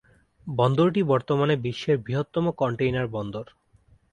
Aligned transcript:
বন্দরটি 0.47 1.01
বর্তমানে 1.03 1.55
বিশ্বের 1.57 1.97
বৃহত্তম 1.97 2.45
কন্টেইনার 2.51 3.07
বন্দর। 3.07 3.45